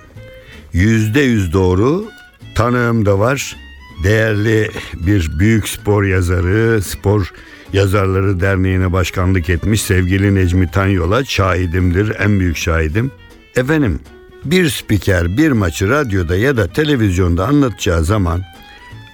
Yüzde 0.73 1.21
yüz 1.21 1.53
doğru 1.53 2.05
tanığım 2.55 3.05
da 3.05 3.19
var. 3.19 3.57
Değerli 4.03 4.69
bir 4.93 5.39
büyük 5.39 5.69
spor 5.69 6.03
yazarı, 6.03 6.81
spor 6.81 7.33
yazarları 7.73 8.39
derneğine 8.39 8.93
başkanlık 8.93 9.49
etmiş 9.49 9.81
sevgili 9.81 10.35
Necmi 10.35 10.71
Tanyol'a 10.71 11.25
şahidimdir, 11.25 12.15
en 12.19 12.39
büyük 12.39 12.57
şahidim. 12.57 13.11
Efendim 13.55 13.99
bir 14.45 14.69
spiker 14.69 15.37
bir 15.37 15.51
maçı 15.51 15.89
radyoda 15.89 16.35
ya 16.35 16.57
da 16.57 16.67
televizyonda 16.67 17.47
anlatacağı 17.47 18.03
zaman 18.03 18.41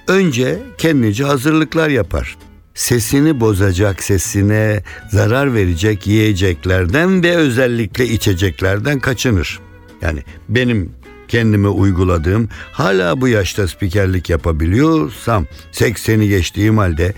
önce 0.08 0.58
kendince 0.78 1.24
hazırlıklar 1.24 1.88
yapar. 1.88 2.36
Sesini 2.74 3.40
bozacak, 3.40 4.02
sesine 4.02 4.82
zarar 5.10 5.54
verecek 5.54 6.06
yiyeceklerden 6.06 7.22
ve 7.22 7.36
özellikle 7.36 8.06
içeceklerden 8.06 8.98
kaçınır. 8.98 9.60
Yani 10.02 10.22
benim 10.48 10.92
kendime 11.28 11.68
uyguladığım 11.68 12.48
hala 12.72 13.20
bu 13.20 13.28
yaşta 13.28 13.68
spikerlik 13.68 14.30
yapabiliyorsam 14.30 15.46
80'i 15.72 16.28
geçtiğim 16.28 16.78
halde 16.78 17.14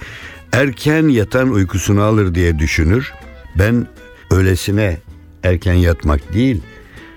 erken 0.53 1.09
yatan 1.09 1.51
uykusunu 1.51 2.03
alır 2.03 2.35
diye 2.35 2.59
düşünür. 2.59 3.13
Ben 3.59 3.87
öylesine 4.31 4.99
erken 5.43 5.75
yatmak 5.75 6.35
değil 6.35 6.63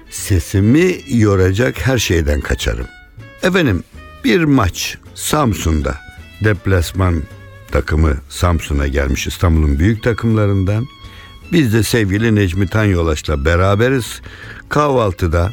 sesimi 0.09 0.95
yoracak 1.07 1.87
her 1.87 1.97
şeyden 1.97 2.41
kaçarım. 2.41 2.87
Efendim 3.43 3.83
bir 4.23 4.43
maç 4.43 4.97
Samsun'da 5.15 5.97
deplasman 6.43 7.23
takımı 7.71 8.13
Samsun'a 8.29 8.87
gelmiş 8.87 9.27
İstanbul'un 9.27 9.79
büyük 9.79 10.03
takımlarından. 10.03 10.87
Biz 11.51 11.73
de 11.73 11.83
sevgili 11.83 12.35
Necmi 12.35 12.67
Tanyolaş'la 12.67 13.45
beraberiz. 13.45 14.21
Kahvaltıda 14.69 15.51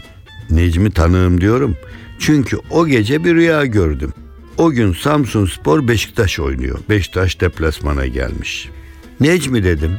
Necmi 0.50 0.90
tanığım 0.90 1.40
diyorum. 1.40 1.76
Çünkü 2.18 2.58
o 2.70 2.86
gece 2.86 3.24
bir 3.24 3.34
rüya 3.34 3.66
gördüm. 3.66 4.12
O 4.58 4.70
gün 4.70 4.92
Samsun 4.92 5.46
Spor 5.46 5.88
Beşiktaş 5.88 6.40
oynuyor. 6.40 6.78
Beşiktaş 6.88 7.40
deplasmana 7.40 8.06
gelmiş. 8.06 8.68
Necmi 9.20 9.64
dedim. 9.64 9.98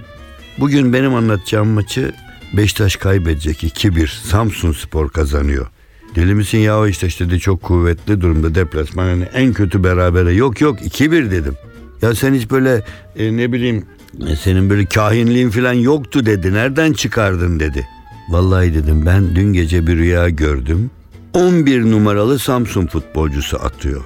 Bugün 0.57 0.93
benim 0.93 1.13
anlatacağım 1.15 1.67
maçı 1.67 2.13
Beşiktaş 2.53 2.95
kaybedecek 2.95 3.63
2-1. 3.63 4.27
Samsun 4.27 4.71
Spor 4.71 5.09
kazanıyor. 5.09 5.67
Deli 6.15 6.35
misin 6.35 6.57
ya 6.57 6.87
işte 6.87 7.07
işte 7.07 7.29
de 7.29 7.39
çok 7.39 7.61
kuvvetli 7.61 8.21
durumda 8.21 8.55
deplasman. 8.55 9.07
Yani 9.07 9.23
en 9.33 9.53
kötü 9.53 9.83
berabere 9.83 10.33
yok 10.33 10.61
yok 10.61 10.81
2-1 10.81 11.31
dedim. 11.31 11.53
Ya 12.01 12.15
sen 12.15 12.33
hiç 12.33 12.51
böyle 12.51 12.83
e, 13.15 13.37
ne 13.37 13.51
bileyim 13.51 13.85
e, 14.27 14.35
senin 14.35 14.69
böyle 14.69 14.85
kahinliğin 14.85 15.49
falan 15.49 15.73
yoktu 15.73 16.25
dedi. 16.25 16.53
Nereden 16.53 16.93
çıkardın 16.93 17.59
dedi. 17.59 17.87
Vallahi 18.29 18.73
dedim 18.73 19.05
ben 19.05 19.35
dün 19.35 19.53
gece 19.53 19.87
bir 19.87 19.97
rüya 19.97 20.29
gördüm. 20.29 20.91
11 21.33 21.81
numaralı 21.81 22.39
Samsun 22.39 22.87
futbolcusu 22.87 23.57
atıyor. 23.57 24.03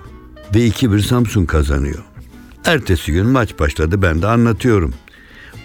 Ve 0.56 0.68
2-1 0.68 1.02
Samsun 1.02 1.46
kazanıyor. 1.46 2.04
Ertesi 2.66 3.12
gün 3.12 3.26
maç 3.26 3.60
başladı 3.60 4.02
ben 4.02 4.22
de 4.22 4.28
anlatıyorum. 4.28 4.94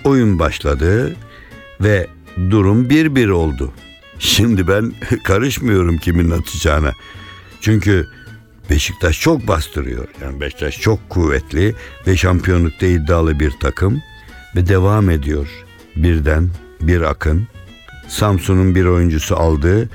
Oyun 0.05 0.39
başladı 0.39 1.17
ve 1.81 2.07
durum 2.51 2.89
1-1 2.89 3.31
oldu. 3.31 3.73
Şimdi 4.21 4.69
ben 4.69 4.93
karışmıyorum 5.25 5.99
kimin 5.99 6.31
atacağına. 6.31 6.93
Çünkü 7.61 8.07
Beşiktaş 8.71 9.21
çok 9.21 9.49
bastırıyor. 9.49 10.09
Yani 10.23 10.41
Beşiktaş 10.41 10.81
çok 10.81 11.09
kuvvetli 11.09 11.75
ve 12.07 12.17
şampiyonlukta 12.17 12.87
iddialı 12.87 13.41
bir 13.41 13.51
takım 13.61 14.03
ve 14.57 14.69
devam 14.69 15.11
ediyor. 15.11 15.49
Birden 15.97 16.51
bir 16.81 17.01
akın. 17.01 17.49
Samsun'un 18.09 18.75
bir 18.75 18.85
oyuncusu 18.85 19.37
aldı, 19.37 19.89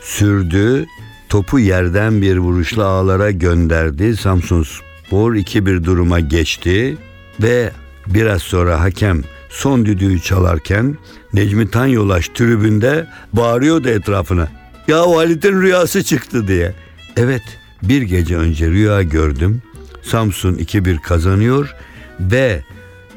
sürdü, 0.00 0.86
topu 1.28 1.58
yerden 1.58 2.22
bir 2.22 2.36
vuruşla 2.36 2.84
ağlara 2.84 3.30
gönderdi. 3.30 4.16
Samsun 4.16 4.62
Spor 4.62 5.34
2-1 5.34 5.84
duruma 5.84 6.20
geçti 6.20 6.96
ve 7.42 7.72
biraz 8.06 8.42
sonra 8.42 8.80
hakem 8.80 9.22
son 9.58 9.86
düdüğü 9.86 10.20
çalarken 10.20 10.98
Necmi 11.32 11.70
Tanyolaş 11.70 12.28
tribünde 12.28 13.06
bağırıyordu 13.32 13.88
etrafına. 13.88 14.48
Ya 14.88 15.00
Halit'in 15.00 15.62
rüyası 15.62 16.04
çıktı 16.04 16.48
diye. 16.48 16.74
Evet 17.16 17.42
bir 17.82 18.02
gece 18.02 18.36
önce 18.36 18.70
rüya 18.70 19.02
gördüm. 19.02 19.62
Samsun 20.02 20.54
2-1 20.54 21.00
kazanıyor 21.00 21.74
ve 22.20 22.62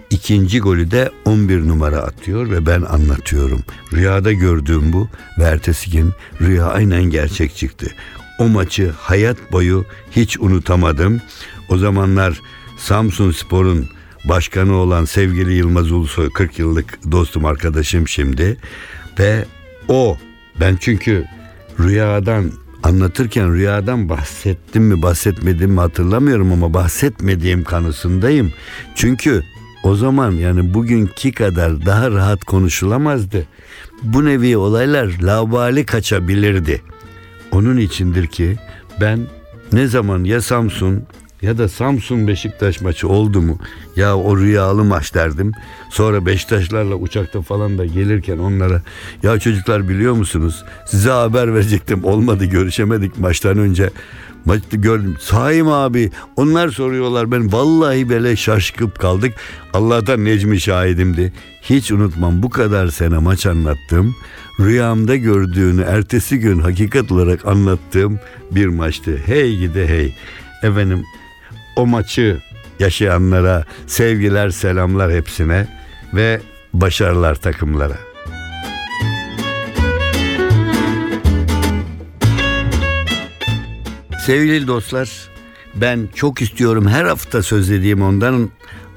ikinci 0.10 0.60
golü 0.60 0.91
de 0.91 1.12
11 1.25 1.67
numara 1.67 1.97
atıyor 1.97 2.49
ve 2.51 2.65
ben 2.65 2.82
anlatıyorum. 2.82 3.63
Rüyada 3.93 4.32
gördüğüm 4.32 4.93
bu 4.93 5.08
ve 5.39 5.43
ertesi 5.43 5.91
gün 5.91 6.12
rüya 6.41 6.65
aynen 6.65 7.04
gerçek 7.04 7.56
çıktı. 7.56 7.88
O 8.39 8.47
maçı 8.47 8.91
hayat 8.97 9.51
boyu 9.51 9.86
hiç 10.12 10.39
unutamadım. 10.39 11.21
O 11.69 11.77
zamanlar 11.77 12.41
Samsun 12.77 13.32
Spor'un 13.32 13.88
başkanı 14.26 14.74
olan 14.76 15.06
sevgili 15.06 15.54
Yılmaz 15.54 15.92
Ulusoy 15.92 16.30
40 16.30 16.60
yıllık 16.60 17.12
dostum 17.12 17.46
arkadaşım 17.46 18.08
şimdi 18.08 18.58
ve 19.20 19.46
o 19.88 20.18
Ben 20.60 20.78
çünkü 20.80 21.26
rüyadan 21.80 22.52
anlatırken 22.84 23.54
rüyadan 23.54 24.10
bahsettim 24.10 24.84
mi 24.84 25.02
bahsetmedim 25.02 25.72
mi 25.72 25.80
hatırlamıyorum 25.80 26.52
ama 26.52 26.74
bahsetmediğim 26.74 27.64
kanısındayım. 27.64 28.52
Çünkü 28.96 29.44
o 29.84 29.96
zaman 29.96 30.32
yani 30.32 30.74
bugünkü 30.74 31.32
kadar 31.32 31.86
daha 31.86 32.12
rahat 32.12 32.44
konuşulamazdı. 32.44 33.46
Bu 34.04 34.26
nevi 34.26 34.58
olaylar 34.58 35.20
labali 35.22 35.86
kaçabilirdi. 35.86 36.82
Onun 37.52 37.78
içindir 37.78 38.28
ki 38.28 38.58
ben 39.02 39.20
ne 39.74 39.88
zaman 39.88 40.24
ya 40.24 40.42
Samsun 40.42 41.04
ya 41.41 41.58
da 41.58 41.67
Samsun 41.67 42.27
Beşiktaş 42.27 42.82
maçı 42.82 43.08
oldu 43.08 43.41
mu 43.41 43.58
ya 43.95 44.17
o 44.17 44.38
rüyalı 44.38 44.84
maç 44.84 45.13
derdim. 45.13 45.51
Sonra 45.89 46.25
Beşiktaşlarla 46.25 46.95
uçakta 46.95 47.41
falan 47.41 47.77
da 47.77 47.86
gelirken 47.86 48.38
onlara 48.38 48.82
ya 49.23 49.39
çocuklar 49.39 49.89
biliyor 49.89 50.13
musunuz 50.13 50.63
size 50.86 51.10
haber 51.10 51.54
verecektim 51.54 52.06
olmadı 52.06 52.45
görüşemedik 52.45 53.19
maçtan 53.19 53.58
önce. 53.58 53.89
Maçta 54.45 54.77
gördüm. 54.77 55.15
Saim 55.19 55.67
abi 55.67 56.12
onlar 56.36 56.69
soruyorlar 56.69 57.32
ben 57.32 57.51
vallahi 57.51 58.10
böyle 58.10 58.36
şaşkıp 58.36 58.99
kaldık. 58.99 59.34
Allah'tan 59.73 60.25
Necmi 60.25 60.60
şahidimdi. 60.60 61.34
Hiç 61.62 61.91
unutmam 61.91 62.43
bu 62.43 62.49
kadar 62.49 62.88
sene 62.88 63.17
maç 63.17 63.45
anlattım. 63.45 64.15
Rüyamda 64.60 65.15
gördüğünü 65.15 65.82
ertesi 65.82 66.39
gün 66.39 66.60
hakikat 66.60 67.12
olarak 67.12 67.45
anlattığım 67.45 68.19
bir 68.51 68.67
maçtı. 68.67 69.17
Hey 69.25 69.58
gide 69.58 69.88
hey. 69.88 70.15
Efendim 70.63 71.06
o 71.76 71.86
maçı 71.86 72.42
yaşayanlara 72.80 73.66
sevgiler 73.88 74.50
selamlar 74.50 75.12
hepsine 75.12 75.68
ve 76.14 76.42
başarılar 76.74 77.36
takımlara. 77.36 77.98
Sevgili 84.26 84.68
dostlar 84.68 85.10
ben 85.76 86.10
çok 86.16 86.42
istiyorum 86.42 86.88
her 86.88 87.06
hafta 87.06 87.44
söz 87.44 87.70
dediğim 87.70 88.02
ondan 88.02 88.50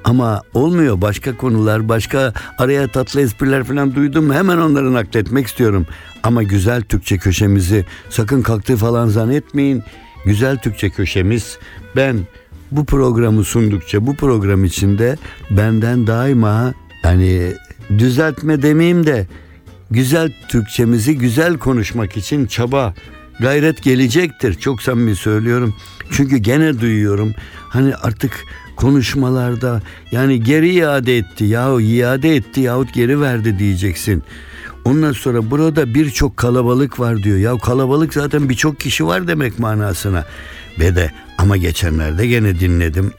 ama 0.03 0.41
olmuyor 0.53 1.01
başka 1.01 1.37
konular 1.37 1.89
başka 1.89 2.33
araya 2.57 2.87
tatlı 2.87 3.21
espriler 3.21 3.63
falan 3.63 3.95
duydum 3.95 4.33
hemen 4.33 4.57
onları 4.57 4.93
nakletmek 4.93 5.47
istiyorum. 5.47 5.87
Ama 6.23 6.43
güzel 6.43 6.81
Türkçe 6.81 7.17
köşemizi 7.17 7.85
sakın 8.09 8.41
kalktı 8.41 8.77
falan 8.77 9.07
zannetmeyin. 9.07 9.83
Güzel 10.25 10.57
Türkçe 10.57 10.89
köşemiz 10.89 11.57
ben 11.95 12.17
bu 12.71 12.85
programı 12.85 13.43
sundukça 13.43 14.07
bu 14.07 14.15
program 14.15 14.63
içinde 14.63 15.17
benden 15.51 16.07
daima 16.07 16.73
yani 17.03 17.53
düzeltme 17.97 18.61
demeyeyim 18.61 19.05
de 19.05 19.27
güzel 19.91 20.31
Türkçemizi 20.47 21.17
güzel 21.17 21.57
konuşmak 21.57 22.17
için 22.17 22.45
çaba 22.45 22.93
gayret 23.39 23.83
gelecektir. 23.83 24.53
Çok 24.53 24.81
samimi 24.81 25.15
söylüyorum. 25.15 25.75
Çünkü 26.11 26.37
gene 26.37 26.79
duyuyorum. 26.79 27.33
Hani 27.69 27.95
artık 27.95 28.43
konuşmalarda 28.75 29.81
yani 30.11 30.43
geri 30.43 30.73
iade 30.73 31.17
etti 31.17 31.43
yahu 31.43 31.81
iade 31.81 32.35
etti 32.35 32.61
yahut 32.61 32.93
geri 32.93 33.21
verdi 33.21 33.59
diyeceksin. 33.59 34.23
Ondan 34.85 35.11
sonra 35.11 35.51
burada 35.51 35.93
birçok 35.93 36.37
kalabalık 36.37 36.99
var 36.99 37.23
diyor. 37.23 37.37
Ya 37.37 37.57
kalabalık 37.57 38.13
zaten 38.13 38.49
birçok 38.49 38.79
kişi 38.79 39.07
var 39.07 39.27
demek 39.27 39.59
manasına. 39.59 40.25
Ve 40.79 40.95
de 40.95 41.11
ama 41.37 41.57
geçenlerde 41.57 42.27
gene 42.27 42.59
dinledim. 42.59 43.11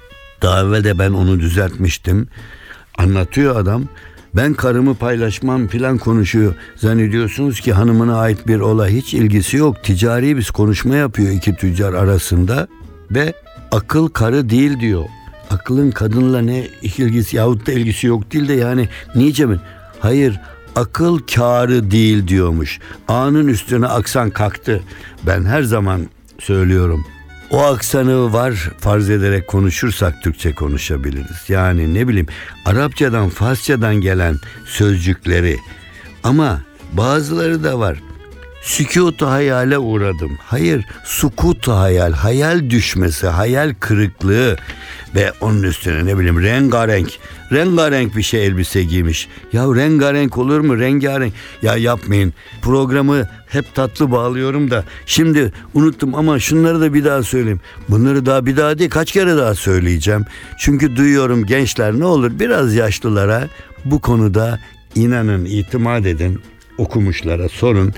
Daha 0.43 0.61
evvel 0.61 0.85
de 0.85 0.99
ben 0.99 1.11
onu 1.11 1.41
düzeltmiştim. 1.41 2.29
Anlatıyor 2.99 3.57
adam. 3.57 3.85
Ben 4.37 4.55
karımı 4.55 4.95
paylaşmam 4.95 5.67
filan 5.67 5.99
konuşuyor. 5.99 6.55
Zannediyorsunuz 6.77 7.61
ki 7.61 7.73
hanımına 7.73 8.19
ait 8.19 8.47
bir 8.47 8.61
olay 8.61 8.93
hiç 8.93 9.15
ilgisi 9.15 9.57
yok. 9.57 9.85
Ticari 9.85 10.37
bir 10.37 10.51
konuşma 10.55 10.97
yapıyor 10.97 11.31
iki 11.31 11.57
tüccar 11.57 11.93
arasında 11.93 12.69
ve 13.11 13.35
akıl 13.73 14.09
karı 14.09 14.51
değil 14.51 14.81
diyor. 14.81 15.05
Aklın 15.51 15.91
kadınla 15.91 16.41
ne 16.41 16.67
ilgisi 16.83 17.37
yahut 17.37 17.67
da 17.67 17.73
ilgisi 17.73 18.07
yok 18.07 18.33
değil 18.33 18.49
de 18.49 18.53
yani 18.53 18.89
nice 19.15 19.47
mi? 19.47 19.61
Hayır 20.01 20.41
akıl 20.77 21.19
kârı 21.35 21.91
değil 21.91 22.29
diyormuş. 22.29 22.79
A'nın 23.09 23.49
üstüne 23.49 23.87
aksan 23.87 24.31
kalktı. 24.31 24.83
Ben 25.27 25.45
her 25.45 25.63
zaman 25.63 26.07
söylüyorum. 26.39 27.05
O 27.51 27.63
aksanı 27.63 28.33
var 28.33 28.71
farz 28.79 29.11
ederek 29.11 29.49
konuşursak 29.49 30.23
Türkçe 30.23 30.55
konuşabiliriz. 30.55 31.45
Yani 31.49 31.95
ne 31.95 32.09
bileyim 32.09 32.27
Arapçadan 32.65 33.29
Farsçadan 33.29 33.95
gelen 33.95 34.37
sözcükleri 34.67 35.57
ama 36.23 36.61
bazıları 36.93 37.65
da 37.65 37.79
var. 37.79 38.03
Sükutu 38.67 39.27
hayale 39.27 39.79
uğradım. 39.79 40.39
Hayır, 40.47 40.85
sukut 41.05 41.69
hayal, 41.69 42.13
hayal 42.13 42.71
düşmesi, 42.71 43.27
hayal 43.27 43.75
kırıklığı 43.81 44.57
ve 45.15 45.33
onun 45.41 45.63
üstüne 45.63 46.07
ne 46.07 46.19
bileyim 46.19 46.43
rengarenk, 46.43 47.19
rengarenk 47.53 48.17
bir 48.17 48.23
şey 48.23 48.47
elbise 48.47 48.85
giymiş. 48.85 49.29
Ya 49.53 49.63
rengarenk 49.63 50.39
olur 50.39 50.61
mu? 50.61 50.79
Rengarenk. 50.79 51.33
Ya 51.63 51.77
yapmayın. 51.77 52.35
Programı 52.63 53.29
hep 53.49 53.75
tatlı 53.75 54.11
bağlıyorum 54.11 54.71
da 54.71 54.85
şimdi 55.07 55.53
unuttum 55.75 56.15
ama 56.15 56.39
şunları 56.39 56.81
da 56.81 56.95
bir 56.95 57.05
daha 57.05 57.23
söyleyeyim. 57.23 57.61
Bunları 57.89 58.27
daha 58.27 58.47
bir 58.47 58.57
daha 58.57 58.79
değil 58.79 58.91
kaç 58.91 59.13
kere 59.13 59.37
daha 59.37 59.55
söyleyeceğim. 59.55 60.25
Çünkü 60.59 60.97
duyuyorum 60.97 61.47
gençler 61.47 61.93
ne 61.93 62.05
olur 62.05 62.31
biraz 62.41 62.75
yaşlılara 62.75 63.49
bu 63.85 64.01
konuda 64.01 64.59
inanın, 64.95 65.45
itimat 65.45 66.07
edin 66.07 66.41
okumuşlara 66.79 67.49
sorun. 67.49 67.95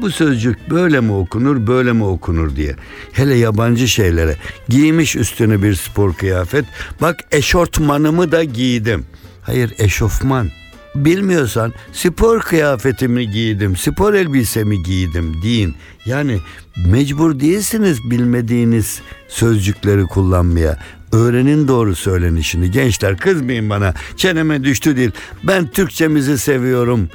Bu 0.00 0.10
sözcük 0.10 0.70
böyle 0.70 1.00
mi 1.00 1.12
okunur, 1.12 1.66
böyle 1.66 1.92
mi 1.92 2.04
okunur 2.04 2.56
diye. 2.56 2.76
Hele 3.12 3.34
yabancı 3.34 3.88
şeylere. 3.88 4.36
Giymiş 4.68 5.16
üstüne 5.16 5.62
bir 5.62 5.74
spor 5.74 6.14
kıyafet. 6.14 6.64
Bak 7.00 7.16
eşortmanımı 7.32 8.32
da 8.32 8.44
giydim. 8.44 9.06
Hayır 9.42 9.74
eşofman. 9.78 10.50
Bilmiyorsan 10.94 11.72
spor 11.92 12.40
kıyafetimi 12.40 13.30
giydim, 13.30 13.76
spor 13.76 14.14
elbisemi 14.14 14.82
giydim 14.82 15.42
deyin. 15.42 15.74
Yani 16.06 16.38
mecbur 16.86 17.40
değilsiniz 17.40 18.10
bilmediğiniz 18.10 19.00
sözcükleri 19.28 20.02
kullanmaya. 20.02 20.78
Öğrenin 21.12 21.68
doğru 21.68 21.96
söylenişini. 21.96 22.70
Gençler 22.70 23.16
kızmayın 23.16 23.70
bana. 23.70 23.94
Çeneme 24.16 24.64
düştü 24.64 24.96
değil. 24.96 25.10
Ben 25.44 25.66
Türkçemizi 25.66 26.38
seviyorum. 26.38 27.08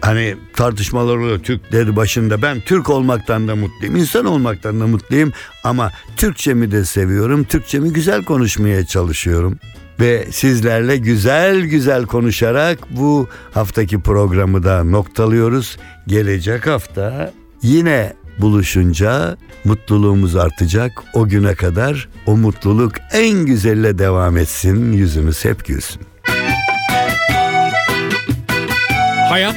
Hani 0.00 0.36
tartışmalar 0.56 1.16
oluyor 1.16 1.38
Türkleri 1.38 1.96
başında. 1.96 2.42
Ben 2.42 2.60
Türk 2.60 2.90
olmaktan 2.90 3.48
da 3.48 3.56
mutluyum. 3.56 3.96
insan 3.96 4.24
olmaktan 4.24 4.80
da 4.80 4.86
mutluyum. 4.86 5.32
Ama 5.64 5.92
Türkçemi 6.16 6.70
de 6.70 6.84
seviyorum. 6.84 7.44
Türkçemi 7.44 7.92
güzel 7.92 8.24
konuşmaya 8.24 8.86
çalışıyorum. 8.86 9.58
Ve 10.00 10.26
sizlerle 10.30 10.96
güzel 10.96 11.60
güzel 11.60 12.06
konuşarak 12.06 12.78
bu 12.90 13.28
haftaki 13.54 14.00
programı 14.00 14.62
da 14.64 14.84
noktalıyoruz. 14.84 15.76
Gelecek 16.06 16.66
hafta 16.66 17.32
yine 17.62 18.12
buluşunca 18.38 19.36
mutluluğumuz 19.64 20.36
artacak. 20.36 21.02
O 21.14 21.28
güne 21.28 21.54
kadar 21.54 22.08
o 22.26 22.36
mutluluk 22.36 22.92
en 23.12 23.46
güzelle 23.46 23.98
devam 23.98 24.36
etsin. 24.36 24.92
Yüzünüz 24.92 25.44
hep 25.44 25.64
gülsün. 25.64 26.02
Hayat 29.28 29.56